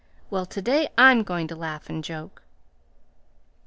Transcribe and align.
Well, 0.31 0.47
to 0.47 0.61
day 0.63 0.89
I'm 0.97 1.21
going 1.21 1.47
to 1.49 1.55
laugh 1.55 1.87
and 1.87 2.03
joke." 2.03 2.41